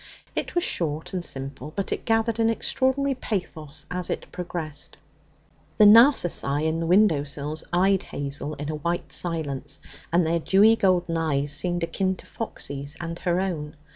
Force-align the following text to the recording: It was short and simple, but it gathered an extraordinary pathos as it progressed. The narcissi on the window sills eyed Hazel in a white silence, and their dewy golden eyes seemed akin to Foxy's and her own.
It 0.35 0.55
was 0.55 0.63
short 0.63 1.13
and 1.13 1.23
simple, 1.23 1.73
but 1.75 1.91
it 1.91 2.05
gathered 2.05 2.39
an 2.39 2.49
extraordinary 2.49 3.13
pathos 3.13 3.85
as 3.91 4.09
it 4.09 4.31
progressed. 4.31 4.97
The 5.77 5.85
narcissi 5.85 6.47
on 6.67 6.79
the 6.79 6.87
window 6.87 7.23
sills 7.23 7.63
eyed 7.71 8.01
Hazel 8.01 8.55
in 8.55 8.71
a 8.71 8.75
white 8.77 9.11
silence, 9.11 9.79
and 10.11 10.25
their 10.25 10.39
dewy 10.39 10.75
golden 10.75 11.17
eyes 11.17 11.51
seemed 11.53 11.83
akin 11.83 12.15
to 12.15 12.25
Foxy's 12.25 12.97
and 12.99 13.19
her 13.19 13.39
own. 13.39 13.75